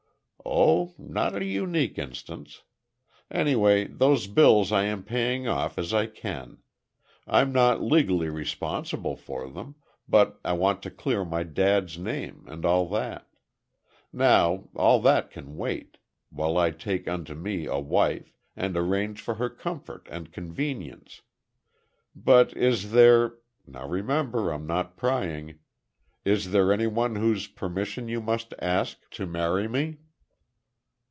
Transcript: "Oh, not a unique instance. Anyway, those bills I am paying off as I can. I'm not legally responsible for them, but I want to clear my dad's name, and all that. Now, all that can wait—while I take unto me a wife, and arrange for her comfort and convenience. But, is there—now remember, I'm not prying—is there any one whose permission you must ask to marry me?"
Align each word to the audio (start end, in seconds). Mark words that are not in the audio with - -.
"Oh, 0.43 0.95
not 0.97 1.35
a 1.35 1.45
unique 1.45 1.97
instance. 1.99 2.63
Anyway, 3.29 3.85
those 3.85 4.25
bills 4.27 4.71
I 4.71 4.83
am 4.83 5.03
paying 5.03 5.47
off 5.47 5.77
as 5.77 5.93
I 5.93 6.07
can. 6.07 6.57
I'm 7.27 7.53
not 7.53 7.81
legally 7.81 8.27
responsible 8.27 9.15
for 9.15 9.47
them, 9.47 9.75
but 10.09 10.39
I 10.43 10.53
want 10.53 10.81
to 10.83 10.91
clear 10.91 11.23
my 11.23 11.43
dad's 11.43 11.97
name, 11.97 12.43
and 12.47 12.65
all 12.65 12.87
that. 12.89 13.27
Now, 14.11 14.67
all 14.75 14.99
that 15.01 15.29
can 15.29 15.55
wait—while 15.57 16.57
I 16.57 16.71
take 16.71 17.07
unto 17.07 17.35
me 17.35 17.67
a 17.67 17.79
wife, 17.79 18.35
and 18.55 18.75
arrange 18.75 19.21
for 19.21 19.35
her 19.35 19.49
comfort 19.49 20.07
and 20.11 20.33
convenience. 20.33 21.21
But, 22.15 22.51
is 22.57 22.91
there—now 22.91 23.87
remember, 23.87 24.51
I'm 24.51 24.65
not 24.65 24.97
prying—is 24.97 26.51
there 26.51 26.73
any 26.73 26.87
one 26.87 27.15
whose 27.15 27.47
permission 27.47 28.07
you 28.09 28.21
must 28.21 28.53
ask 28.59 29.09
to 29.11 29.25
marry 29.25 29.67
me?" 29.67 29.99